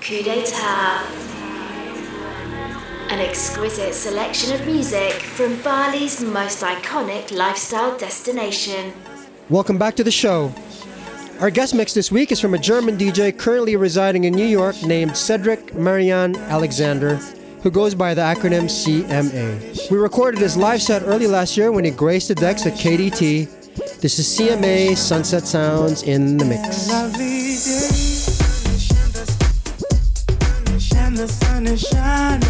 [0.00, 1.06] KU DE TA.
[3.10, 8.94] An exquisite selection of music from Bali's most iconic lifestyle destination.
[9.50, 10.54] Welcome back to the show.
[11.38, 14.82] Our guest mix this week is from a German DJ currently residing in New York
[14.82, 17.16] named Cedric Marian Alexander,
[17.62, 19.90] who goes by the acronym CMA.
[19.90, 24.00] We recorded his live set early last year when he graced the decks at KDT.
[24.00, 28.09] This is CMA Sunset Sounds in the mix.
[31.76, 32.49] Sun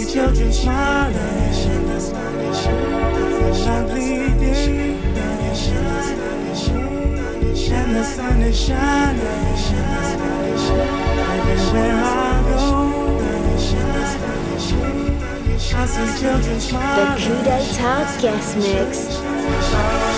[0.00, 1.16] see children smiling.
[7.72, 9.20] And the sun is shining
[11.36, 12.60] everywhere I go.
[15.72, 17.18] I see children The smiling.
[17.18, 20.09] Coup guest mix.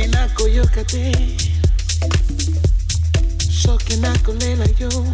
[0.00, 1.12] Sokinako yokate
[3.62, 5.04] Sokinako lela yo.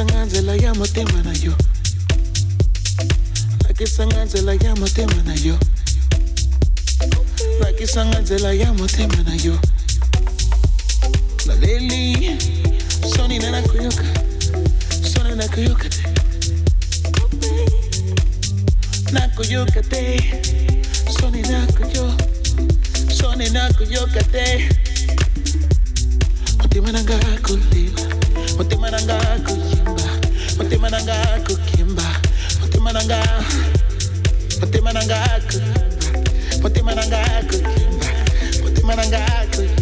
[0.00, 1.52] Angela, llámate na yo.
[3.66, 4.54] Like San Angela,
[5.24, 5.58] na yo.
[7.60, 8.54] Like San Angela,
[9.24, 9.58] na yo.
[11.46, 12.38] La Leli,
[13.16, 14.04] Sony nena kuyoka,
[15.02, 16.02] Sony na kuyokate.
[19.12, 20.22] Na kuyokate,
[21.20, 22.14] soni na kuyo,
[23.16, 24.68] Sony na kuyokate.
[26.58, 26.92] Motema
[27.42, 28.00] kuliwa,
[28.58, 29.77] otimananga kuyo.
[30.58, 31.14] Matemananga
[31.46, 32.02] kukimba.
[32.60, 33.18] Matemananga
[34.60, 35.18] Matemananga
[35.48, 36.08] kukimba.
[36.62, 37.20] Matemananga
[39.54, 39.77] kukimba.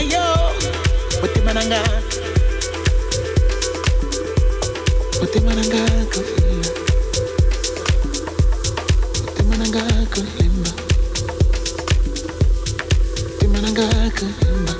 [0.00, 0.24] yo
[1.24, 1.80] Utimananga
[5.22, 6.70] Utimananga kafila
[9.26, 10.70] Utimananga kalimba
[13.36, 14.74] Utimananga kalimba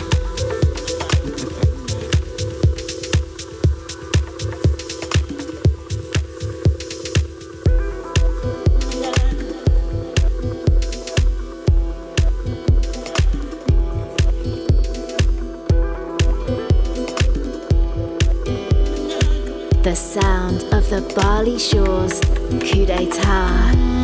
[21.00, 22.20] the Bali shores,
[22.60, 23.97] KU DE TA.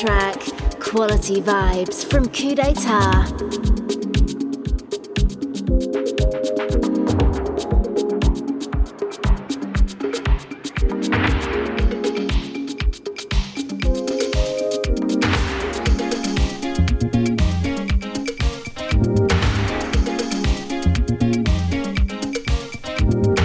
[0.00, 0.40] track,
[0.80, 3.26] Quality Vibes from KU DE TA.
[23.12, 23.39] thank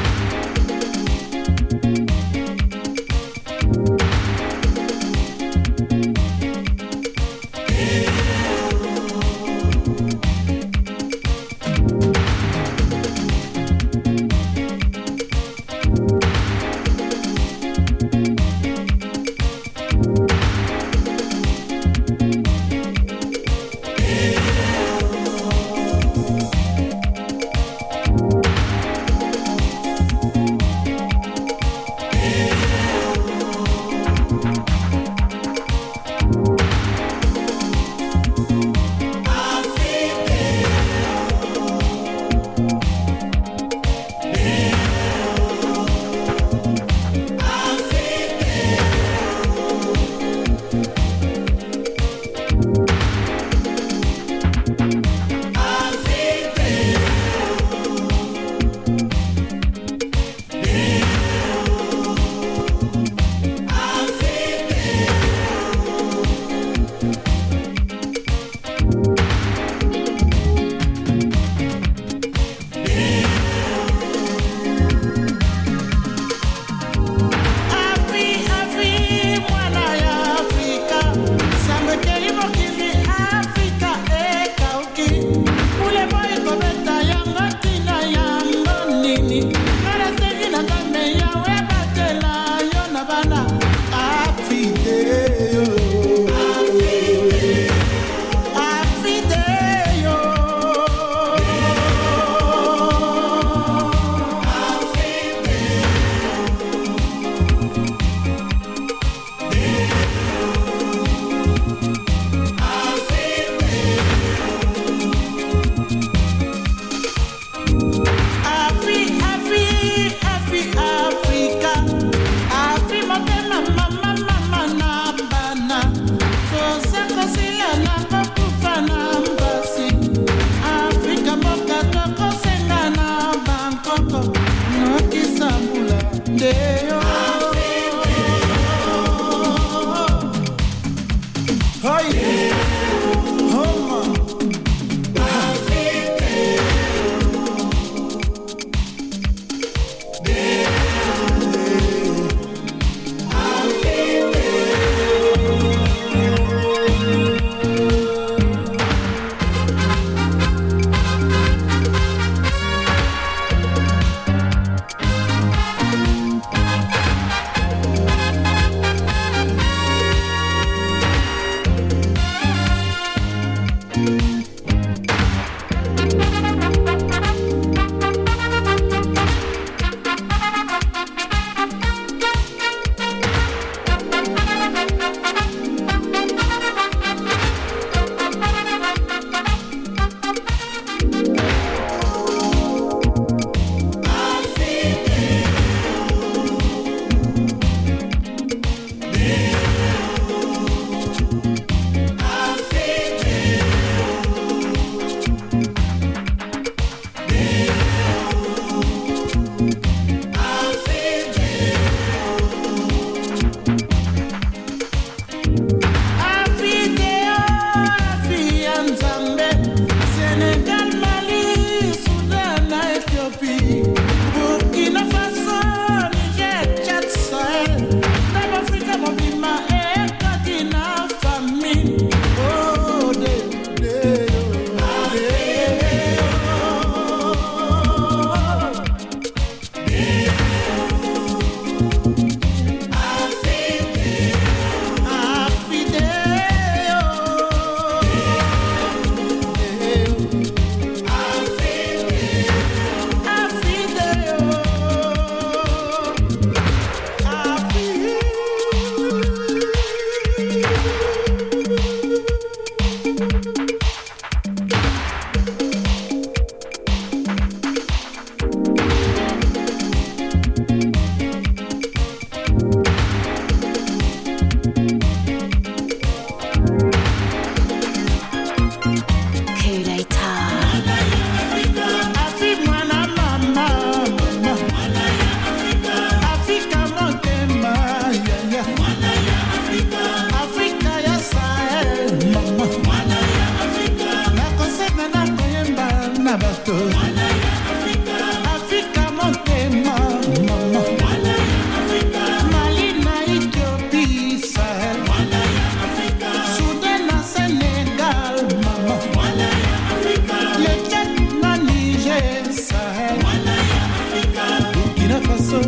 [315.45, 315.61] Faso,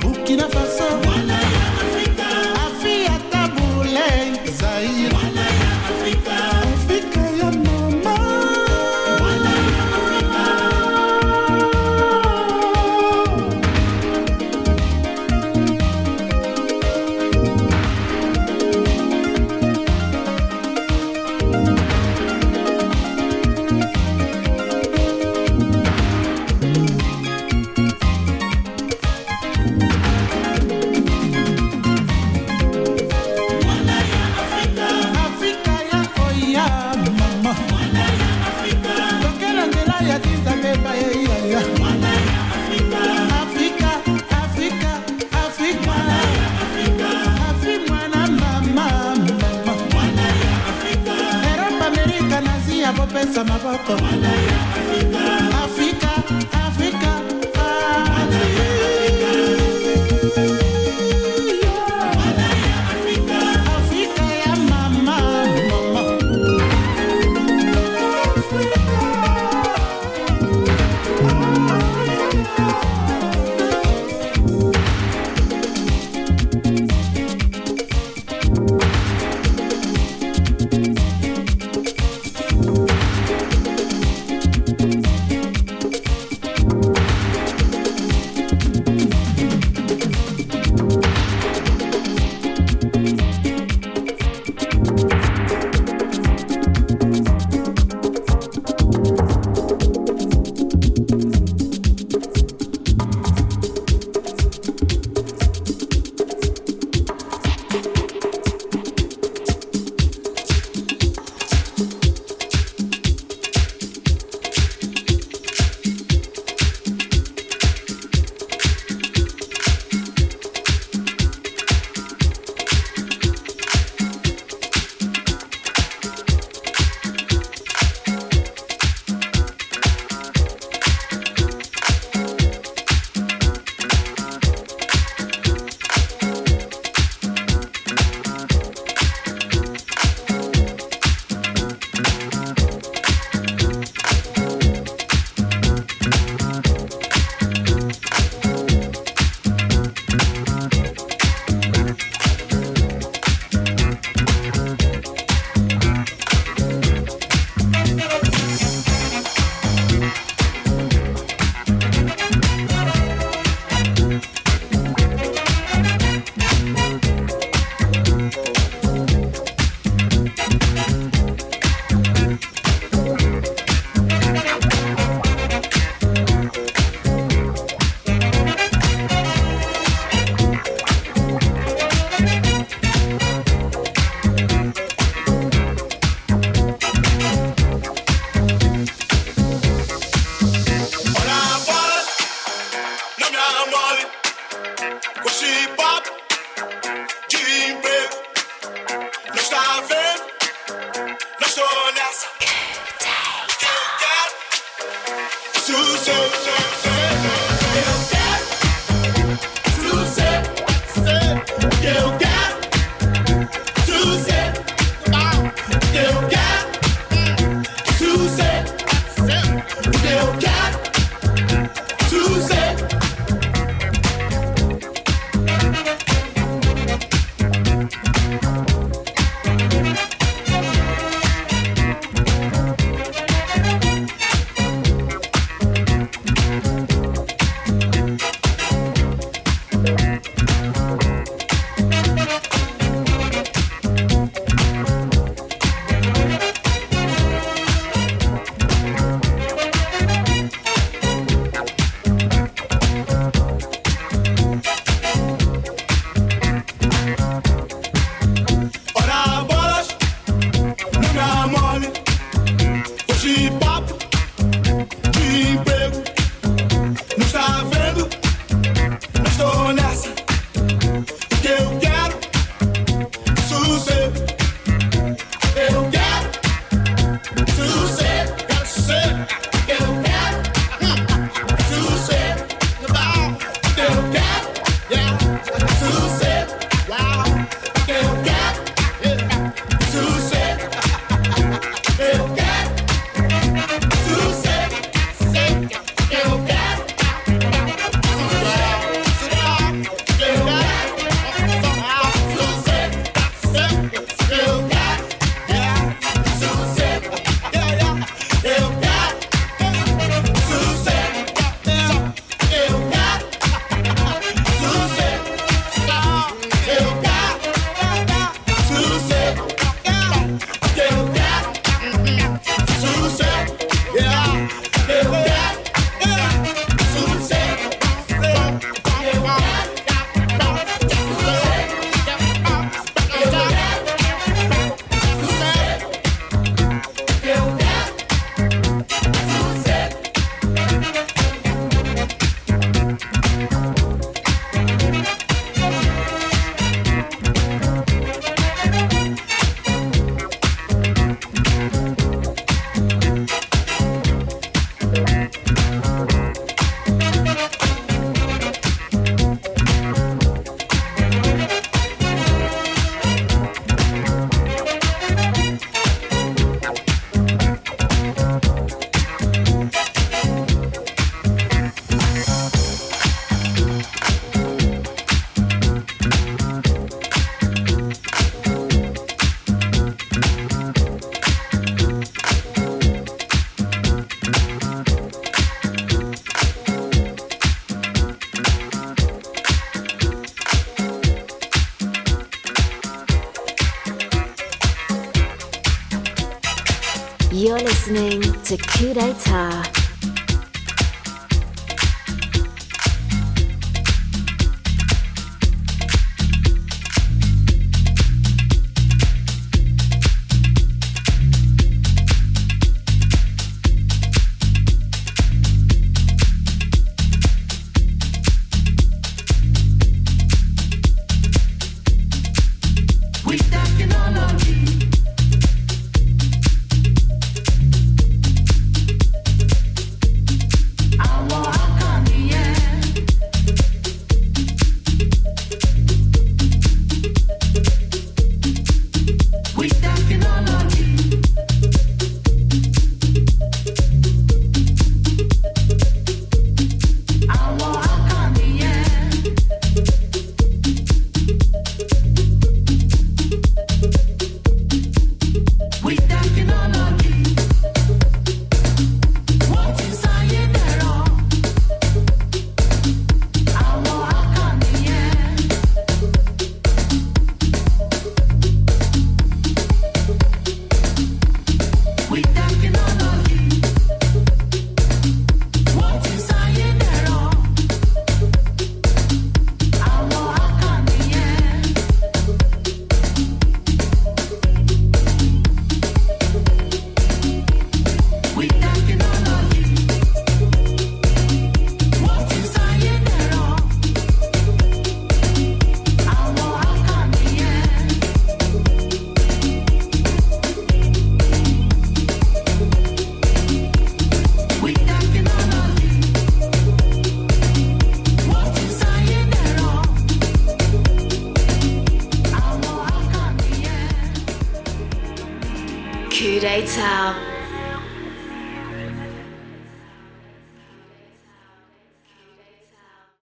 [0.00, 0.69] Burkina Faso,
[53.10, 53.92] kopesa maboko.